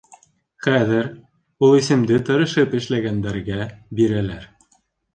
—Хәҙер 0.67 1.09
ул 1.69 1.77
исемде 1.81 2.19
тырышып 2.31 2.75
эшләгәндәргә 2.81 3.71
бирәләр. 4.01 4.53